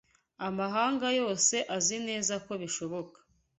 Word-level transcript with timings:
amahanga 0.47 1.07
yose 1.19 1.55
azi 1.77 1.97
neza 2.07 2.33
ko 2.45 2.51
bishoboka 2.61 3.17